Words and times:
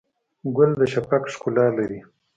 ګل 0.55 0.71
د 0.79 0.81
شفق 0.93 1.23
ښکلا 1.33 1.67
لري. 1.77 1.99